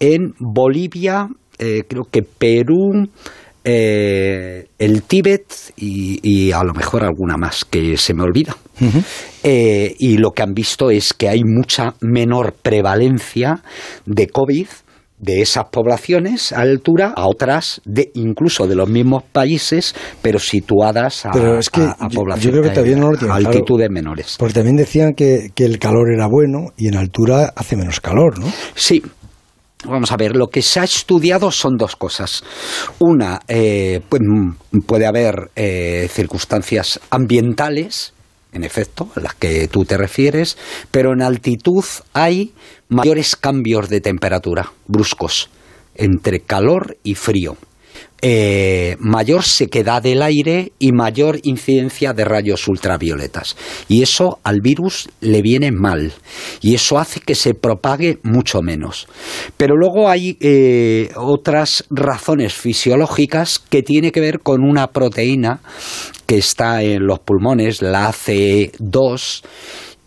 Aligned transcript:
en 0.00 0.34
Bolivia, 0.38 1.28
eh, 1.58 1.82
creo 1.88 2.04
que 2.10 2.22
Perú, 2.22 3.08
eh, 3.64 4.66
el 4.78 5.02
Tíbet 5.04 5.72
y, 5.76 6.52
a 6.52 6.62
lo 6.64 6.74
mejor 6.74 7.04
alguna 7.04 7.36
más 7.36 7.64
que 7.64 7.96
se 7.96 8.14
me 8.14 8.22
olvida. 8.22 8.56
Eh, 9.42 9.94
y 9.98 10.16
lo 10.16 10.32
que 10.32 10.42
han 10.42 10.52
visto 10.52 10.90
es 10.90 11.12
que 11.14 11.28
hay 11.28 11.44
mucha 11.44 11.94
menor 12.00 12.54
prevalencia 12.60 13.62
de 14.04 14.26
COVID 14.26 14.66
de 15.24 15.40
esas 15.40 15.64
poblaciones 15.70 16.52
a 16.52 16.60
altura 16.60 17.12
a 17.16 17.26
otras 17.26 17.80
de 17.84 18.10
incluso 18.14 18.66
de 18.66 18.74
los 18.74 18.88
mismos 18.88 19.22
países 19.24 19.94
pero 20.22 20.38
situadas 20.38 21.26
a, 21.26 21.30
poblaciones 21.32 22.78
altitudes 23.30 23.90
menores 23.90 24.36
porque 24.38 24.54
también 24.54 24.76
decían 24.76 25.14
que, 25.14 25.50
que 25.54 25.64
el 25.64 25.78
calor 25.78 26.12
era 26.12 26.26
bueno 26.26 26.72
y 26.76 26.88
en 26.88 26.96
altura 26.96 27.52
hace 27.56 27.76
menos 27.76 28.00
calor 28.00 28.38
¿no? 28.38 28.46
sí 28.74 29.02
Vamos 29.86 30.10
a 30.12 30.16
ver, 30.16 30.34
lo 30.34 30.46
que 30.46 30.62
se 30.62 30.80
ha 30.80 30.84
estudiado 30.84 31.50
son 31.50 31.76
dos 31.76 31.96
cosas. 31.96 32.42
Una, 33.00 33.40
eh, 33.48 34.00
pues, 34.08 34.22
puede 34.86 35.06
haber 35.06 35.50
eh, 35.56 36.08
circunstancias 36.10 37.00
ambientales, 37.10 38.14
en 38.54 38.64
efecto, 38.64 39.08
a 39.14 39.20
las 39.20 39.34
que 39.34 39.68
tú 39.68 39.84
te 39.84 39.96
refieres, 39.98 40.56
pero 40.90 41.12
en 41.12 41.22
altitud 41.22 41.84
hay 42.12 42.52
mayores 42.88 43.36
cambios 43.36 43.88
de 43.88 44.00
temperatura 44.00 44.72
bruscos 44.86 45.50
entre 45.96 46.40
calor 46.40 46.96
y 47.02 47.14
frío. 47.14 47.56
Eh, 48.26 48.96
mayor 49.00 49.42
sequedad 49.42 50.02
del 50.02 50.22
aire 50.22 50.72
y 50.78 50.92
mayor 50.92 51.40
incidencia 51.42 52.14
de 52.14 52.24
rayos 52.24 52.66
ultravioletas. 52.68 53.54
Y 53.86 54.02
eso 54.02 54.38
al 54.44 54.62
virus 54.62 55.10
le 55.20 55.42
viene 55.42 55.72
mal. 55.72 56.10
Y 56.62 56.74
eso 56.74 56.98
hace 56.98 57.20
que 57.20 57.34
se 57.34 57.52
propague 57.52 58.20
mucho 58.22 58.62
menos. 58.62 59.08
Pero 59.58 59.76
luego 59.76 60.08
hay 60.08 60.38
eh, 60.40 61.10
otras 61.16 61.84
razones 61.90 62.54
fisiológicas 62.54 63.58
que 63.58 63.82
tiene 63.82 64.10
que 64.10 64.22
ver 64.22 64.40
con 64.40 64.62
una 64.62 64.86
proteína 64.86 65.60
que 66.24 66.38
está 66.38 66.82
en 66.82 67.06
los 67.06 67.18
pulmones, 67.18 67.82
la 67.82 68.10
ACE2, 68.10 69.42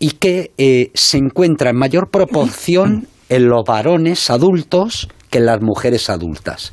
y 0.00 0.10
que 0.10 0.50
eh, 0.58 0.90
se 0.92 1.18
encuentra 1.18 1.70
en 1.70 1.76
mayor 1.76 2.10
proporción 2.10 3.06
en 3.28 3.46
los 3.46 3.62
varones 3.64 4.28
adultos 4.28 5.08
que 5.30 5.38
en 5.38 5.46
las 5.46 5.60
mujeres 5.60 6.10
adultas 6.10 6.72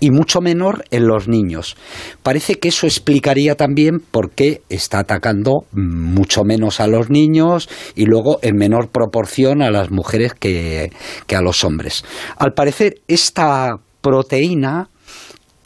y 0.00 0.10
mucho 0.10 0.40
menor 0.40 0.84
en 0.90 1.06
los 1.06 1.28
niños. 1.28 1.76
Parece 2.22 2.56
que 2.56 2.68
eso 2.68 2.86
explicaría 2.86 3.54
también 3.54 4.00
por 4.00 4.30
qué 4.30 4.62
está 4.68 5.00
atacando 5.00 5.66
mucho 5.72 6.42
menos 6.44 6.80
a 6.80 6.86
los 6.86 7.10
niños 7.10 7.68
y 7.94 8.04
luego 8.04 8.38
en 8.42 8.56
menor 8.56 8.88
proporción 8.88 9.62
a 9.62 9.70
las 9.70 9.90
mujeres 9.90 10.34
que, 10.34 10.90
que 11.26 11.36
a 11.36 11.42
los 11.42 11.64
hombres. 11.64 12.04
Al 12.36 12.52
parecer, 12.52 13.00
esta 13.08 13.76
proteína 14.00 14.88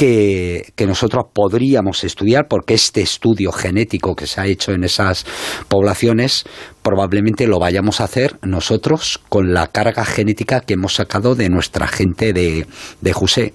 que, 0.00 0.86
nosotros 0.86 1.26
podríamos 1.34 2.04
estudiar, 2.04 2.46
porque 2.48 2.72
este 2.72 3.02
estudio 3.02 3.52
genético 3.52 4.16
que 4.16 4.26
se 4.26 4.40
ha 4.40 4.46
hecho 4.46 4.72
en 4.72 4.82
esas 4.82 5.26
poblaciones 5.68 6.44
probablemente 6.80 7.46
lo 7.46 7.58
vayamos 7.58 8.00
a 8.00 8.04
hacer 8.04 8.38
nosotros 8.40 9.20
con 9.28 9.52
la 9.52 9.66
carga 9.66 10.06
genética 10.06 10.60
que 10.60 10.72
hemos 10.72 10.94
sacado 10.94 11.34
de 11.34 11.50
nuestra 11.50 11.86
gente 11.86 12.32
de, 12.32 12.66
de 13.02 13.12
José. 13.12 13.52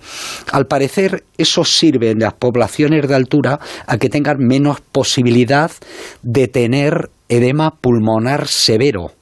Al 0.51 0.67
parecer, 0.67 1.23
eso 1.39 1.65
sirve 1.65 2.11
en 2.11 2.19
las 2.19 2.35
poblaciones 2.35 3.07
de 3.07 3.15
altura 3.15 3.59
a 3.87 3.97
que 3.97 4.09
tengan 4.09 4.37
menos 4.37 4.81
posibilidad 4.91 5.71
de 6.21 6.47
tener 6.47 7.09
edema 7.27 7.71
pulmonar 7.71 8.47
severo 8.47 9.13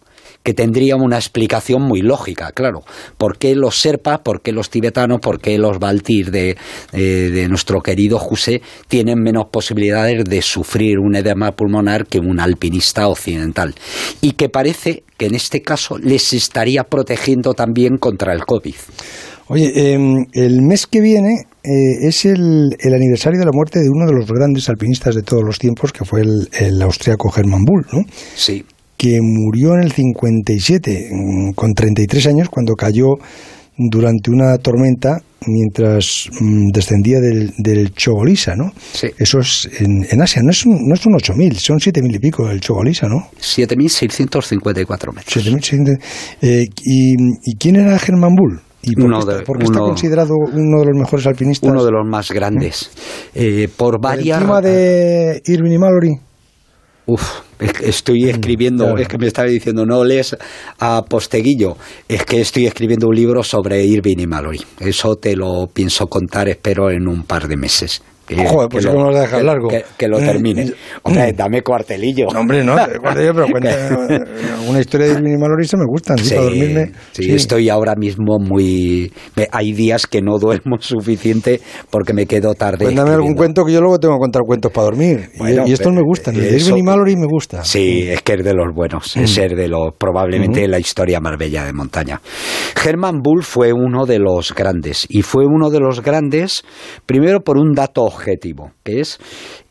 que 0.43 0.53
tendría 0.53 0.95
una 0.95 1.15
explicación 1.15 1.81
muy 1.81 2.01
lógica, 2.01 2.51
claro. 2.51 2.81
¿Por 3.17 3.37
qué 3.37 3.55
los 3.55 3.79
serpas, 3.79 4.19
por 4.19 4.41
qué 4.41 4.51
los 4.51 4.69
tibetanos, 4.69 5.19
por 5.21 5.39
qué 5.39 5.57
los 5.57 5.79
baltir 5.79 6.31
de, 6.31 6.57
eh, 6.91 6.99
de 6.99 7.47
nuestro 7.47 7.81
querido 7.81 8.19
José 8.19 8.61
tienen 8.87 9.19
menos 9.19 9.45
posibilidades 9.51 10.25
de 10.25 10.41
sufrir 10.41 10.99
un 10.99 11.15
edema 11.15 11.53
pulmonar 11.53 12.05
que 12.05 12.19
un 12.19 12.39
alpinista 12.39 13.07
occidental? 13.07 13.73
Y 14.21 14.33
que 14.33 14.49
parece 14.49 15.03
que 15.17 15.27
en 15.27 15.35
este 15.35 15.61
caso 15.61 15.97
les 15.97 16.33
estaría 16.33 16.83
protegiendo 16.83 17.53
también 17.53 17.97
contra 17.97 18.33
el 18.33 18.45
COVID. 18.45 18.75
Oye, 19.47 19.93
em, 19.93 20.25
el 20.33 20.61
mes 20.61 20.87
que 20.87 21.01
viene 21.01 21.47
eh, 21.63 22.07
es 22.07 22.25
el, 22.25 22.75
el, 22.79 22.93
aniversario 22.93 23.39
de 23.39 23.45
la 23.45 23.51
muerte 23.53 23.79
de 23.79 23.89
uno 23.89 24.05
de 24.05 24.13
los 24.13 24.25
grandes 24.25 24.69
alpinistas 24.69 25.15
de 25.15 25.21
todos 25.21 25.43
los 25.43 25.59
tiempos, 25.59 25.91
que 25.91 26.05
fue 26.05 26.21
el, 26.21 26.49
el 26.59 26.81
austriaco 26.81 27.31
Hermann 27.35 27.63
Bull, 27.65 27.85
¿no? 27.91 27.99
Sí 28.35 28.65
que 29.03 29.19
murió 29.21 29.73
en 29.73 29.83
el 29.83 29.91
57, 29.91 31.09
mm, 31.11 31.51
con 31.55 31.73
33 31.73 32.27
años, 32.27 32.47
cuando 32.47 32.73
cayó 32.73 33.15
durante 33.77 34.31
una 34.31 34.57
tormenta 34.59 35.21
mientras 35.45 36.29
mm, 36.39 36.69
descendía 36.71 37.19
del, 37.19 37.51
del 37.57 37.91
Chogolisa, 37.91 38.55
¿no? 38.55 38.71
Sí. 38.93 39.09
Eso 39.17 39.39
es 39.39 39.69
en, 39.77 40.21
Asia, 40.21 40.41
no 40.41 40.51
es, 40.51 40.65
un, 40.65 40.87
no 40.87 40.93
es 40.93 41.05
un 41.05 41.15
8.000, 41.15 41.53
son 41.55 41.79
7.000 41.79 42.15
y 42.15 42.19
pico 42.19 42.49
el 42.49 42.61
Chogolisa, 42.61 43.07
¿no? 43.09 43.27
7.654 43.41 45.13
metros. 45.13 45.45
7.654. 45.45 45.99
Eh, 46.41 46.65
y, 46.85 47.15
¿Y 47.43 47.55
quién 47.57 47.75
era 47.75 47.99
Germán 47.99 48.35
Bull? 48.35 48.61
¿Y 48.83 48.95
por, 48.95 49.11
qué, 49.11 49.19
está, 49.19 49.63
está, 49.63 49.79
considerado 49.79 50.33
uno 50.35 50.79
de 50.79 50.85
los 50.85 50.97
mejores 50.97 51.27
alpinistas? 51.27 51.69
Uno 51.69 51.83
de 51.83 51.91
los 51.91 52.07
más 52.07 52.31
grandes. 52.31 52.89
¿Eh? 53.35 53.63
Eh, 53.63 53.69
por 53.75 53.99
varias... 53.99 54.39
¿Encima 54.39 54.61
de 54.61 55.41
Irving 55.45 55.71
y 55.71 55.77
Mallory? 55.77 56.19
Uf, 57.05 57.41
estoy 57.59 58.23
mm, 58.23 58.29
escribiendo, 58.29 58.97
es 58.97 59.07
que 59.07 59.17
me 59.17 59.27
estaba 59.27 59.47
diciendo, 59.47 59.85
no 59.85 60.03
lees 60.03 60.37
a 60.79 61.03
Posteguillo, 61.03 61.75
es 62.07 62.23
que 62.23 62.39
estoy 62.41 62.65
escribiendo 62.65 63.07
un 63.07 63.15
libro 63.15 63.43
sobre 63.43 63.83
Irving 63.83 64.19
y 64.19 64.27
Mallory. 64.27 64.61
Eso 64.79 65.15
te 65.15 65.35
lo 65.35 65.67
pienso 65.73 66.07
contar, 66.07 66.47
espero, 66.47 66.89
en 66.91 67.07
un 67.07 67.23
par 67.23 67.47
de 67.47 67.57
meses. 67.57 68.01
Que, 68.25 68.35
pues 68.69 68.85
que 68.85 68.93
lo, 68.93 69.11
largo. 69.11 69.67
Que, 69.97 70.07
lo 70.07 70.17
termine. 70.19 70.71
Hombre, 71.03 71.33
dame 71.33 71.61
cuartelillo. 71.61 72.27
hombre, 72.27 72.63
no, 72.63 72.75
cuartelillo, 73.01 73.33
pero 73.33 73.47
cuenta 73.47 74.25
una 74.69 74.79
historia 74.79 75.07
de 75.07 75.13
y 75.13 75.37
Mallory, 75.37 75.67
me 75.73 75.85
gustan, 75.85 76.17
sí, 76.17 76.29
para 76.29 76.43
dormirme. 76.43 76.91
Sí, 77.11 77.33
estoy 77.33 77.69
ahora 77.69 77.95
mismo 77.95 78.39
muy... 78.39 79.11
Hay 79.51 79.73
días 79.73 80.07
que 80.07 80.21
no 80.21 80.37
duermo 80.37 80.77
suficiente 80.79 81.59
porque 81.89 82.13
me 82.13 82.25
quedo 82.25 82.53
tarde. 82.53 82.85
Cuéntame 82.85 83.11
algún 83.11 83.33
cuento 83.33 83.65
que 83.65 83.73
yo 83.73 83.81
luego 83.81 83.99
tengo 83.99 84.15
que 84.15 84.19
contar 84.19 84.43
cuentos 84.45 84.71
para 84.71 84.85
dormir. 84.85 85.29
y, 85.65 85.71
estos 85.71 85.91
me 85.91 86.01
gustan, 86.01 86.35
el 86.35 86.41
de 86.41 86.77
y 86.77 86.83
Mallory 86.83 87.15
me 87.15 87.27
gusta. 87.27 87.63
Sí, 87.63 88.07
es 88.09 88.21
que 88.21 88.33
es 88.33 88.43
de 88.43 88.53
los 88.53 88.73
buenos, 88.73 89.17
es 89.17 89.31
mm. 89.31 89.33
ser 89.33 89.55
de 89.55 89.67
los, 89.67 89.93
probablemente 89.97 90.67
la 90.67 90.79
historia 90.79 91.19
más 91.19 91.37
bella 91.37 91.65
de 91.65 91.73
montaña. 91.73 92.21
Herman 92.83 93.21
Bull 93.21 93.43
fue 93.43 93.73
uno 93.73 94.05
de 94.05 94.19
los 94.19 94.53
grandes, 94.53 95.05
y 95.09 95.21
fue 95.21 95.45
uno 95.45 95.69
de 95.69 95.79
los 95.79 96.01
grandes, 96.01 96.63
primero 97.05 97.41
por 97.41 97.57
un 97.57 97.73
dato 97.73 98.12
objetivo, 98.13 98.71
que 98.83 99.01
es, 99.01 99.19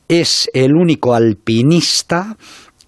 es 0.09 0.51
el 0.53 0.75
único 0.75 1.15
alpinista 1.15 2.37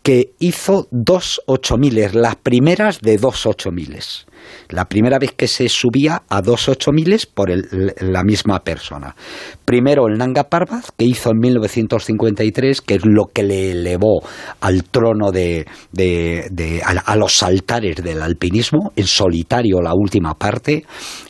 que 0.04 0.34
hizo 0.38 0.86
dos 0.90 1.40
ocho 1.46 1.78
miles, 1.78 2.14
las 2.14 2.36
primeras 2.36 3.00
de 3.00 3.16
dos 3.16 3.46
ocho 3.46 3.70
miles. 3.70 4.26
La 4.68 4.84
primera 4.84 5.18
vez 5.18 5.32
que 5.32 5.48
se 5.48 5.70
subía 5.70 6.24
a 6.28 6.42
dos 6.42 6.68
ocho 6.68 6.92
miles 6.92 7.24
por 7.24 7.48
la 7.50 8.22
misma 8.22 8.58
persona. 8.60 9.16
Primero 9.64 10.06
el 10.06 10.18
Nanga 10.18 10.44
Parbat, 10.44 10.84
que 10.98 11.06
hizo 11.06 11.30
en 11.30 11.38
1953, 11.38 12.82
que 12.82 12.96
es 12.96 13.06
lo 13.06 13.24
que 13.32 13.44
le 13.44 13.70
elevó 13.70 14.20
al 14.60 14.84
trono 14.84 15.30
de, 15.30 15.66
de, 15.92 16.82
a 16.84 17.16
los 17.16 17.42
altares 17.42 17.96
del 17.96 18.20
alpinismo, 18.20 18.92
en 18.96 19.06
solitario 19.06 19.80
la 19.80 19.94
última 19.94 20.34
parte. 20.34 20.84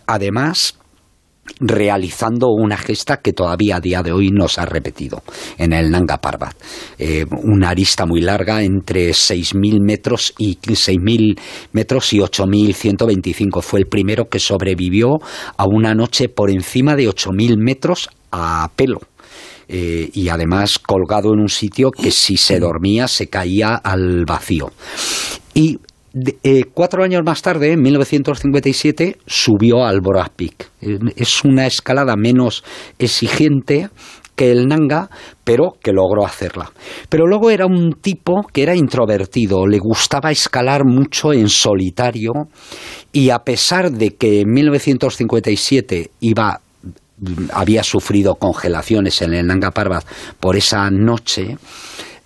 Además, 0.09 0.77
realizando 1.61 2.49
una 2.49 2.77
gesta 2.77 3.19
que 3.19 3.33
todavía 3.33 3.77
a 3.77 3.81
día 3.81 4.03
de 4.03 4.13
hoy 4.13 4.31
no 4.31 4.49
se 4.49 4.61
ha 4.61 4.67
repetido 4.67 5.23
en 5.59 5.73
el 5.73 5.91
Nanga 5.91 6.19
Parbat. 6.19 6.57
Eh, 6.99 7.25
una 7.43 7.71
arista 7.71 8.07
muy 8.07 8.21
larga 8.21 8.63
entre 8.63 9.11
6.000 9.11 9.81
metros 9.81 10.35
y 10.39 10.57
6.000 10.57 11.39
metros 11.73 12.13
y 12.13 12.19
8.125. 12.19 13.63
Fue 13.63 13.81
el 13.81 13.87
primero 13.87 14.29
que 14.29 14.39
sobrevivió 14.39 15.19
a 15.57 15.65
una 15.67 15.95
noche 15.95 16.29
por 16.29 16.51
encima 16.51 16.97
de 16.97 17.09
8.000 17.09 17.57
metros 17.57 18.11
a 18.31 18.71
pelo. 18.75 19.01
Eh, 19.67 20.11
y 20.13 20.29
además 20.29 20.79
colgado 20.79 21.33
en 21.33 21.41
un 21.41 21.49
sitio 21.49 21.91
que 21.91 22.11
si 22.11 22.37
se 22.37 22.59
dormía 22.61 23.09
se 23.09 23.29
caía 23.29 23.77
al 23.77 24.25
vacío. 24.27 24.73
Y 25.55 25.79
eh, 26.15 26.65
cuatro 26.73 27.03
años 27.03 27.23
más 27.25 27.43
tarde, 27.43 27.73
en 27.73 27.83
1957, 27.83 29.19
subió 29.27 29.85
al 29.85 30.01
Boraz 30.01 30.31
Peak. 30.31 30.71
Es 31.17 31.45
una 31.45 31.67
escalada 31.67 32.15
menos 32.17 32.63
exigente 32.99 33.89
que 34.37 34.51
el 34.51 34.67
Nanga, 34.67 35.11
pero 35.45 35.77
que 35.83 35.93
logró 35.93 36.25
hacerla. 36.25 36.71
Pero 37.09 37.27
luego 37.27 37.51
era 37.51 37.67
un 37.67 37.95
tipo 38.01 38.43
que 38.53 38.63
era 38.63 38.75
introvertido, 38.75 39.67
le 39.67 39.79
gustaba 39.79 40.31
escalar 40.31 40.85
mucho 40.85 41.33
en 41.33 41.49
solitario 41.49 42.33
y 43.13 43.31
a 43.31 43.39
pesar 43.41 43.93
de 43.93 44.17
que 44.17 44.41
en 44.41 44.51
1957 44.51 46.11
iba 46.21 46.61
había 47.53 47.85
sufrido 47.85 48.35
congelaciones 48.35 49.23
en 49.23 49.35
el 49.35 49.47
Nanga 49.47 49.71
Parbat 49.71 50.05
por 50.41 50.57
esa 50.57 50.91
noche, 50.91 51.57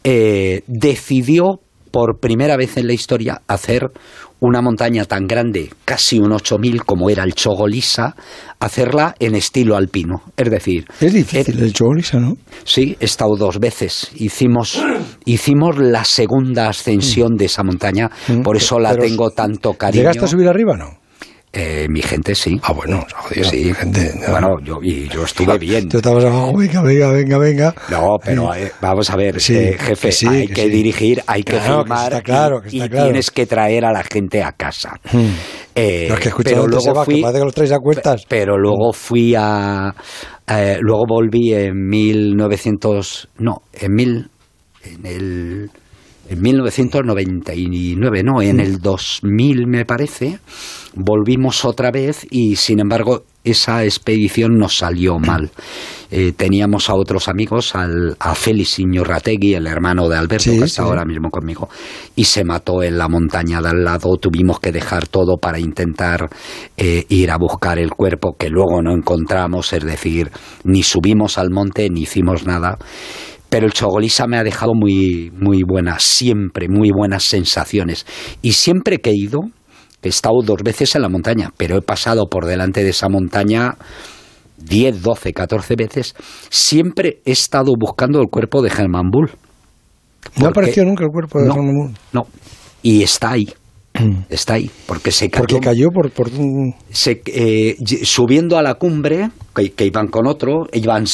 eh, 0.02 0.62
decidió 0.66 1.60
por 1.98 2.20
primera 2.20 2.56
vez 2.56 2.76
en 2.76 2.86
la 2.86 2.92
historia 2.92 3.42
hacer 3.48 3.90
una 4.38 4.62
montaña 4.62 5.04
tan 5.04 5.26
grande, 5.26 5.68
casi 5.84 6.20
un 6.20 6.30
8000 6.30 6.84
como 6.84 7.10
era 7.10 7.24
el 7.24 7.34
Chogolisa, 7.34 8.14
hacerla 8.60 9.16
en 9.18 9.34
estilo 9.34 9.74
alpino. 9.76 10.22
Es 10.36 10.48
decir, 10.48 10.84
es 11.00 11.12
difícil 11.12 11.60
el 11.60 11.72
Chogolisa, 11.72 12.20
¿no? 12.20 12.36
Sí, 12.62 12.96
he 13.00 13.04
estado 13.04 13.34
dos 13.36 13.58
veces. 13.58 14.12
Hicimos, 14.14 14.80
hicimos 15.24 15.76
la 15.76 16.04
segunda 16.04 16.68
ascensión 16.68 17.34
de 17.34 17.46
esa 17.46 17.64
montaña, 17.64 18.08
mm. 18.28 18.42
por 18.42 18.56
eso 18.56 18.78
la 18.78 18.94
tengo 18.94 19.30
tanto 19.30 19.72
cariño. 19.72 20.02
¿Llegaste 20.02 20.24
a 20.24 20.28
subir 20.28 20.46
arriba, 20.46 20.76
no? 20.76 20.97
Eh, 21.50 21.86
mi 21.88 22.02
gente 22.02 22.34
sí. 22.34 22.60
Ah, 22.62 22.72
bueno, 22.72 23.06
sí. 23.42 23.72
Gente, 23.72 24.12
Bueno, 24.28 24.60
yo, 24.62 24.80
y 24.82 25.08
yo 25.08 25.24
estuve 25.24 25.56
bien. 25.58 25.88
Tú 25.88 25.96
estabas 25.96 26.24
abajo, 26.24 26.54
venga, 26.54 26.82
venga, 26.82 27.10
venga, 27.10 27.38
venga. 27.38 27.74
No, 27.90 28.18
pero 28.22 28.54
eh, 28.54 28.70
vamos 28.82 29.08
a 29.08 29.16
ver, 29.16 29.36
eh, 29.36 29.76
jefe, 29.78 30.10
hay 30.28 30.46
que, 30.46 30.68
dirigir, 30.68 31.22
hay 31.26 31.42
que 31.42 31.58
filmar 31.58 32.22
claro, 32.22 32.60
y, 32.70 32.86
tienes 32.88 33.30
que 33.30 33.46
traer 33.46 33.86
a 33.86 33.92
la 33.92 34.04
gente 34.04 34.42
a 34.42 34.52
casa. 34.52 35.00
Hmm. 35.10 35.30
Eh, 35.74 36.12
que 36.20 36.30
pero 36.44 36.66
luego 36.66 37.04
fui, 37.04 37.22
que 37.22 37.38
los 37.38 37.54
traes 37.54 37.72
a 37.72 37.78
cuentas. 37.78 38.24
Pero 38.28 38.58
luego 38.58 38.92
fui 38.92 39.34
a... 39.34 39.94
luego 40.80 41.04
volví 41.08 41.54
en 41.54 41.88
1900... 41.88 43.28
No, 43.38 43.62
en 43.72 43.94
mil... 43.94 44.30
En 44.84 45.06
el 45.06 45.70
en 46.28 46.42
1999, 46.42 48.22
no, 48.22 48.42
en 48.42 48.60
el 48.60 48.80
2000 48.80 49.66
me 49.66 49.86
parece, 49.86 50.38
volvimos 50.94 51.64
otra 51.64 51.90
vez 51.90 52.26
y 52.30 52.56
sin 52.56 52.80
embargo 52.80 53.24
esa 53.44 53.84
expedición 53.84 54.58
nos 54.58 54.76
salió 54.76 55.18
mal. 55.18 55.50
Eh, 56.10 56.32
teníamos 56.36 56.90
a 56.90 56.94
otros 56.94 57.28
amigos, 57.28 57.74
al, 57.74 58.16
a 58.18 58.34
Félix 58.34 58.78
Iñorrategui, 58.78 59.54
el 59.54 59.66
hermano 59.66 60.08
de 60.08 60.16
Alberto, 60.16 60.50
que 60.50 60.64
está 60.64 60.82
ahora 60.82 61.04
mismo 61.04 61.30
conmigo, 61.30 61.68
y 62.14 62.24
se 62.24 62.44
mató 62.44 62.82
en 62.82 62.98
la 62.98 63.08
montaña 63.08 63.62
de 63.62 63.68
al 63.68 63.84
lado. 63.84 64.16
Tuvimos 64.16 64.60
que 64.60 64.72
dejar 64.72 65.06
todo 65.06 65.36
para 65.36 65.58
intentar 65.58 66.28
eh, 66.76 67.06
ir 67.08 67.30
a 67.30 67.38
buscar 67.38 67.78
el 67.78 67.90
cuerpo, 67.90 68.36
que 68.38 68.50
luego 68.50 68.82
no 68.82 68.92
encontramos, 68.92 69.72
es 69.72 69.84
decir, 69.84 70.30
ni 70.64 70.82
subimos 70.82 71.38
al 71.38 71.50
monte 71.50 71.88
ni 71.90 72.02
hicimos 72.02 72.44
nada 72.44 72.78
pero 73.48 73.66
el 73.66 73.72
Chogolisa 73.72 74.26
me 74.26 74.36
ha 74.36 74.44
dejado 74.44 74.72
muy, 74.74 75.30
muy 75.34 75.62
buenas, 75.62 76.02
siempre, 76.02 76.68
muy 76.68 76.90
buenas 76.90 77.24
sensaciones. 77.24 78.06
Y 78.42 78.52
siempre 78.52 78.98
que 78.98 79.10
he 79.10 79.16
ido, 79.16 79.40
he 80.02 80.08
estado 80.08 80.40
dos 80.44 80.62
veces 80.62 80.94
en 80.94 81.02
la 81.02 81.08
montaña, 81.08 81.50
pero 81.56 81.76
he 81.76 81.82
pasado 81.82 82.26
por 82.28 82.46
delante 82.46 82.84
de 82.84 82.90
esa 82.90 83.08
montaña 83.08 83.76
10, 84.58 85.02
12, 85.02 85.32
14 85.32 85.74
veces, 85.76 86.14
siempre 86.50 87.20
he 87.24 87.32
estado 87.32 87.72
buscando 87.78 88.20
el 88.20 88.28
cuerpo 88.28 88.62
de 88.62 88.70
Hermann 88.70 89.10
Bull. 89.10 89.30
¿No 90.36 90.48
apareció 90.48 90.84
nunca 90.84 91.04
el 91.04 91.10
cuerpo 91.10 91.38
de 91.38 91.46
Hermann 91.46 91.74
Bull? 91.74 91.94
No, 92.12 92.26
y 92.82 93.02
está 93.02 93.32
ahí. 93.32 93.48
Está 94.28 94.54
ahí, 94.54 94.70
porque 94.86 95.10
se 95.10 95.28
cayó. 95.28 95.40
Porque 95.40 95.60
cayó 95.60 95.88
por. 95.90 96.10
por... 96.10 96.30
Se, 96.90 97.20
eh, 97.26 97.76
subiendo 98.04 98.56
a 98.56 98.62
la 98.62 98.74
cumbre, 98.74 99.30
que, 99.54 99.84
iban 99.84 100.08
con 100.08 100.26
otro, 100.26 100.66
iban, 100.72 101.04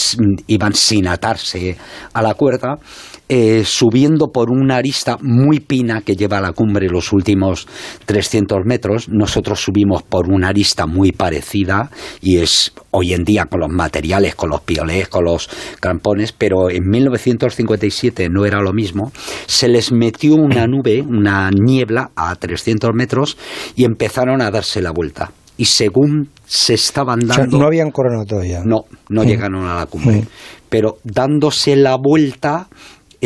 iban 0.47 0.75
sin 0.75 1.09
atarse 1.09 1.77
a 2.13 2.23
la 2.23 2.35
cuerda, 2.35 2.79
eh, 3.27 3.65
subiendo 3.65 4.29
por 4.29 4.51
una 4.51 4.77
arista 4.77 5.17
muy 5.23 5.61
pina 5.61 6.03
que 6.03 6.15
lleva 6.15 6.39
a 6.39 6.41
la 6.43 6.53
cumbre 6.53 6.89
los 6.91 7.11
últimos 7.13 7.67
300 8.05 8.59
metros. 8.67 9.09
Nosotros 9.09 9.61
subimos 9.61 10.03
por 10.03 10.31
una 10.31 10.49
arista 10.49 10.87
muy 10.87 11.13
parecida 11.13 11.91
y 12.21 12.37
es 12.37 12.73
hoy 12.91 13.15
en 13.15 13.25
día 13.25 13.47
con 13.47 13.61
los 13.61 13.71
materiales, 13.71 14.35
con 14.35 14.51
los 14.51 14.61
piolés, 14.61 15.09
con 15.09 15.25
los 15.25 15.49
crampones, 15.81 16.33
pero 16.33 16.69
en 16.69 16.87
1957 16.87 18.29
no 18.29 18.45
era 18.45 18.61
lo 18.61 18.75
mismo. 18.75 19.11
Se 19.47 19.69
les 19.69 19.91
metió 19.91 20.35
una 20.35 20.67
nube, 20.67 21.01
una 21.01 21.51
niebla 21.51 22.11
a 22.15 22.37
300 22.37 22.91
metros 22.93 23.39
y 23.75 23.85
empezaron 23.85 24.43
a 24.43 24.51
darse 24.51 24.83
la 24.83 24.91
vuelta 24.91 25.33
y 25.57 25.65
según 25.67 26.29
se 26.47 26.75
estaban 26.75 27.21
dando... 27.21 27.59
no 27.59 27.67
habían 27.67 27.91
coronado 27.91 28.25
todavía. 28.25 28.63
No, 28.65 28.85
no 29.09 29.23
mm. 29.23 29.27
llegaron 29.27 29.65
a 29.65 29.77
la 29.77 29.87
cumbre. 29.87 30.23
Mm. 30.23 30.27
Pero 30.69 30.99
dándose 31.05 31.77
la 31.77 31.97
vuelta 31.97 32.69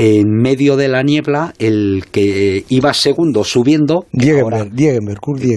en 0.01 0.29
medio 0.31 0.77
de 0.77 0.87
la 0.87 1.03
niebla, 1.03 1.55
el 1.59 2.05
que 2.13 2.65
iba 2.69 2.95
segundo 2.95 3.43
subiendo, 3.43 4.07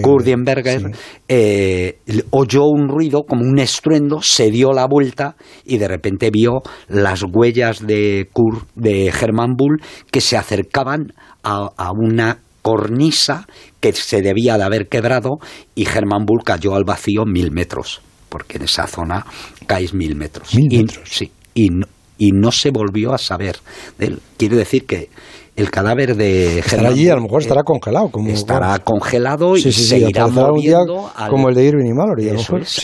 Kurdienberger, 0.02 0.90
eh, 1.28 1.98
oyó 2.30 2.64
un 2.64 2.88
ruido 2.88 3.22
como 3.22 3.42
un 3.42 3.60
estruendo, 3.60 4.20
se 4.20 4.50
dio 4.50 4.72
la 4.72 4.88
vuelta 4.88 5.36
y 5.64 5.78
de 5.78 5.86
repente 5.86 6.30
vio 6.32 6.62
las 6.88 7.22
huellas 7.22 7.86
de, 7.86 8.28
Kur, 8.32 8.66
de 8.74 9.06
Hermann 9.06 9.54
Bull 9.56 9.80
que 10.10 10.20
se 10.20 10.36
acercaban 10.36 11.12
a, 11.44 11.68
a 11.76 11.92
una 11.92 12.38
cornisa 12.62 13.46
que 13.80 13.92
se 13.92 14.22
debía 14.22 14.56
de 14.56 14.64
haber 14.64 14.88
quebrado 14.88 15.38
y 15.74 15.84
Germán 15.84 16.24
Bull 16.24 16.42
cayó 16.44 16.74
al 16.74 16.84
vacío 16.84 17.24
mil 17.26 17.50
metros, 17.50 18.00
porque 18.28 18.56
en 18.56 18.64
esa 18.64 18.86
zona 18.86 19.26
caes 19.66 19.92
mil 19.92 20.16
metros. 20.16 20.54
Mil 20.54 20.84
metros. 20.84 21.08
sí, 21.10 21.30
y 21.54 21.68
no, 21.68 21.86
y 22.16 22.30
no 22.30 22.52
se 22.52 22.70
volvió 22.70 23.12
a 23.12 23.18
saber 23.18 23.56
de 23.98 24.06
él. 24.06 24.20
Quiere 24.36 24.56
decir 24.56 24.86
que 24.86 25.10
el 25.56 25.70
cadáver 25.70 26.16
de 26.16 26.60
estará 26.60 26.88
allí 26.88 27.08
a 27.08 27.16
lo 27.16 27.22
mejor 27.22 27.42
estará 27.42 27.62
congelado 27.62 28.10
como 28.10 28.30
estará 28.30 28.78
congelado 28.78 29.56
y 29.56 29.60
se 29.60 29.72
seguirá 29.72 30.28
moviendo 30.28 31.10
como 31.28 31.48
el 31.48 31.54
de 31.54 31.64
Irving 31.64 31.90
y 31.90 31.92
Mallory 31.92 32.30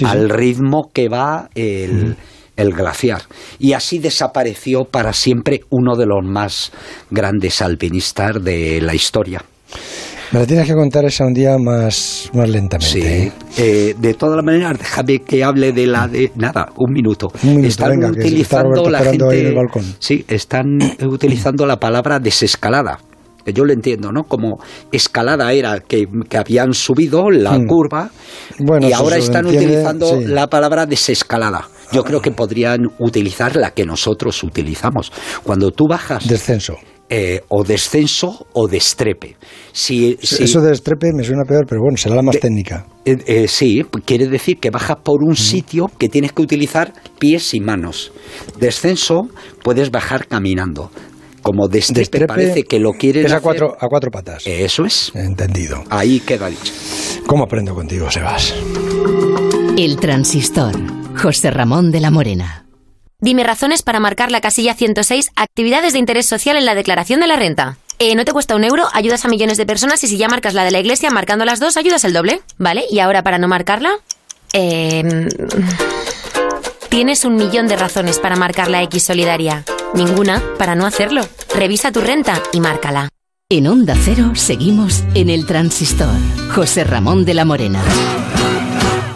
al 0.04 0.28
ritmo 0.28 0.90
que 0.92 1.08
va 1.08 1.48
el, 1.54 2.16
el 2.56 2.75
glaciar. 2.75 3.22
Y 3.58 3.72
así 3.72 4.00
desapareció 4.00 4.84
para 4.84 5.12
siempre 5.12 5.60
uno 5.70 5.96
de 5.96 6.06
los 6.06 6.22
más 6.25 6.72
grandes 7.10 7.62
alpinistas 7.62 8.42
de 8.42 8.80
la 8.82 8.94
historia. 8.94 9.42
Me 10.30 10.40
la 10.40 10.46
tienes 10.46 10.66
que 10.66 10.75
contar 10.75 11.06
esa 11.06 11.25
un 11.25 11.32
día 11.32 11.56
más, 11.56 12.30
más 12.34 12.48
lentamente. 12.48 13.00
Sí. 13.00 13.00
¿eh? 13.00 13.32
Eh, 13.56 13.94
de 13.98 14.14
todas 14.14 14.44
maneras, 14.44 14.78
déjame 14.78 15.20
que 15.20 15.42
hable 15.42 15.72
de 15.72 15.86
la 15.86 16.06
de. 16.06 16.30
Nada, 16.36 16.69
un 16.76 16.92
minuto. 16.92 17.32
están 17.62 18.04
utilizando 18.04 18.90
la 18.90 18.98
gente. 19.00 19.54
Sí, 19.98 20.25
están 20.28 20.78
utilizando 21.10 21.64
la 21.66 21.78
palabra 21.78 22.19
desescalada 22.19 22.98
que 23.44 23.54
yo 23.54 23.64
lo 23.64 23.72
entiendo, 23.72 24.12
¿no? 24.12 24.25
Como 24.25 24.58
escalada 24.92 25.50
era 25.54 25.80
que, 25.80 26.06
habían 26.36 26.75
subido 26.75 27.30
la 27.30 27.58
hmm. 27.58 27.66
curva 27.66 28.10
y 28.58 28.92
ahora 28.92 29.16
están 29.16 29.46
utilizando 29.46 30.20
la 30.20 30.48
palabra 30.48 30.84
desescalada. 30.84 31.66
Yo 31.90 32.04
creo 32.04 32.20
que 32.20 32.30
podrían 32.30 32.90
utilizar 32.98 33.56
la 33.56 33.70
que 33.70 33.86
nosotros 33.86 34.42
utilizamos. 34.42 35.10
Cuando 35.42 35.70
tú 35.70 35.86
bajas... 35.88 36.28
Descenso. 36.28 36.76
Eh, 37.10 37.40
o 37.49 37.64
descenso 37.64 38.46
o 38.52 38.69
destrepe. 38.69 39.37
Si, 39.72 40.19
Eso 40.20 40.60
de 40.60 40.69
destrepe 40.69 41.10
me 41.14 41.25
suena 41.25 41.44
peor, 41.44 41.64
pero 41.66 41.81
bueno, 41.81 41.96
será 41.96 42.14
la 42.16 42.22
más 42.22 42.38
técnica. 42.38 42.87
Eh, 43.06 43.16
eh, 43.26 43.49
sí, 43.49 43.82
quiere 44.05 44.26
decir 44.26 44.58
que 44.58 44.69
bajas 44.69 44.99
por 45.02 45.22
un 45.22 45.34
sitio 45.34 45.90
que 45.99 46.10
tienes 46.10 46.32
que 46.32 46.42
utilizar 46.42 46.92
pies 47.18 47.54
y 47.54 47.61
manos. 47.61 48.12
Descenso 48.61 49.28
puedes 49.62 49.90
bajar 49.90 50.26
caminando. 50.26 50.90
Como 51.40 51.66
destrepe, 51.68 52.26
parece 52.26 52.64
que 52.64 52.78
lo 52.78 52.92
quieres 52.92 53.25
es 53.25 53.32
a 53.32 53.40
cuatro, 53.40 53.75
a 53.80 53.88
cuatro 53.88 54.11
patas. 54.11 54.47
Eso 54.47 54.85
es. 54.85 55.11
Entendido. 55.14 55.85
Ahí 55.88 56.21
queda 56.21 56.50
dicho. 56.50 56.75
¿Cómo 57.26 57.44
aprendo 57.44 57.75
contigo, 57.75 58.11
Sebas? 58.11 58.54
El 59.78 59.97
transistor. 59.97 60.75
José 61.16 61.50
Ramón 61.50 61.90
de 61.90 62.00
la 62.00 62.11
Morena. 62.11 62.67
Dime 63.20 63.42
razones 63.42 63.82
para 63.82 63.98
marcar 63.98 64.30
la 64.30 64.40
casilla 64.40 64.75
106, 64.75 65.32
actividades 65.34 65.92
de 65.92 65.98
interés 65.98 66.26
social 66.26 66.56
en 66.56 66.64
la 66.64 66.76
declaración 66.76 67.18
de 67.18 67.26
la 67.26 67.34
renta. 67.34 67.76
Eh, 67.98 68.14
no 68.14 68.25
te 68.25 68.32
cuesta 68.32 68.54
un 68.54 68.62
euro, 68.62 68.87
ayudas 68.92 69.25
a 69.25 69.28
millones 69.28 69.58
de 69.58 69.66
personas 69.66 70.04
y 70.04 70.06
si 70.06 70.16
ya 70.18 70.28
marcas 70.28 70.54
la 70.54 70.62
de 70.62 70.70
la 70.70 70.78
iglesia, 70.78 71.10
marcando 71.10 71.44
las 71.44 71.58
dos, 71.58 71.76
ayudas 71.76 72.04
el 72.04 72.12
doble. 72.12 72.42
¿Vale? 72.58 72.84
Y 72.88 73.00
ahora 73.00 73.25
para 73.25 73.38
no 73.38 73.48
marcarla... 73.48 73.90
Eh, 74.52 75.28
tienes 76.88 77.25
un 77.25 77.34
millón 77.34 77.66
de 77.66 77.76
razones 77.76 78.20
para 78.20 78.37
marcar 78.37 78.70
la 78.70 78.84
X 78.84 79.02
solidaria. 79.02 79.64
Ninguna 79.94 80.40
para 80.56 80.76
no 80.76 80.87
hacerlo. 80.87 81.22
Revisa 81.56 81.90
tu 81.90 82.00
renta 82.00 82.40
y 82.52 82.60
márcala. 82.60 83.08
En 83.50 83.66
Onda 83.66 83.96
Cero 84.00 84.37
seguimos 84.37 85.02
en 85.14 85.28
el 85.28 85.44
transistor. 85.44 86.14
José 86.54 86.84
Ramón 86.84 87.25
de 87.25 87.34
la 87.34 87.44
Morena. 87.44 87.82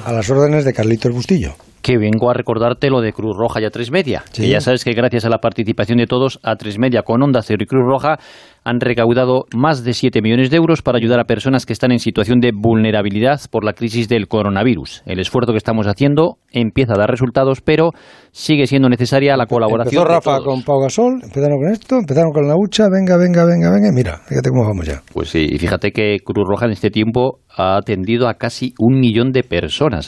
A 0.05 0.13
las 0.13 0.29
órdenes 0.29 0.65
de 0.65 0.73
Carlitos 0.73 1.13
Bustillo 1.13 1.55
que 1.83 1.99
vengo 1.99 2.31
a 2.31 2.35
recordarte 2.35 2.89
lo 2.91 3.01
de 3.01 3.13
Cruz 3.13 3.37
Roja 3.37 3.61
y 3.61 3.65
A3 3.65 3.91
Media. 3.91 4.25
Que 4.33 4.49
ya 4.49 4.61
sabes 4.61 4.85
que 4.85 4.93
gracias 4.93 5.25
a 5.25 5.29
la 5.29 5.39
participación 5.39 5.99
de 5.99 6.07
todos, 6.07 6.41
A3 6.43 6.79
Media 6.79 7.03
con 7.03 7.23
Onda 7.23 7.43
Cero 7.43 7.63
y 7.63 7.67
Cruz 7.67 7.85
Roja 7.85 8.19
han 8.65 8.81
recaudado 8.81 9.47
más 9.57 9.83
de 9.83 9.93
7 9.93 10.23
millones 10.23 10.51
de 10.51 10.57
euros 10.57 10.83
para 10.83 10.99
ayudar 10.99 11.19
a 11.19 11.25
personas 11.25 11.67
que 11.67 11.73
están 11.73 11.91
en 11.91 11.99
situación 11.99 12.39
de 12.39 12.53
vulnerabilidad 12.55 13.41
por 13.51 13.65
la 13.65 13.73
crisis 13.73 14.09
del 14.09 14.29
coronavirus. 14.29 15.03
El 15.05 15.19
esfuerzo 15.19 15.53
que 15.53 15.59
estamos 15.59 15.87
haciendo 15.87 16.37
empieza 16.53 16.95
a 16.95 16.99
dar 16.99 17.11
resultados, 17.11 17.61
pero 17.61 17.91
sigue 18.31 18.67
siendo 18.67 18.89
necesaria 18.89 19.37
la 19.37 19.47
colaboración. 19.47 20.01
Empezó 20.01 20.15
Rafa 20.15 20.45
con 20.45 20.63
Pau 20.63 20.81
Gasol, 20.81 21.21
empezaron 21.25 21.59
con 21.59 21.73
esto, 21.73 21.97
empezaron 21.97 22.31
con 22.31 22.47
la 22.47 22.55
hucha, 22.57 22.85
venga, 22.89 23.17
venga, 23.17 23.45
venga, 23.45 23.71
venga, 23.73 23.91
mira, 23.93 24.19
fíjate 24.27 24.51
cómo 24.51 24.65
vamos 24.65 24.87
ya. 24.87 25.03
Pues 25.13 25.31
sí, 25.31 25.45
y 25.51 25.59
fíjate 25.59 25.91
que 25.91 26.19
Cruz 26.25 26.47
Roja 26.47 26.67
en 26.67 26.73
este 26.73 26.91
tiempo 26.91 27.41
ha 27.57 27.77
atendido 27.77 28.29
a 28.29 28.35
casi 28.35 28.75
un 28.79 29.01
millón 29.01 29.33
de 29.33 29.43
personas. 29.43 29.93
¿eh? 29.97 30.01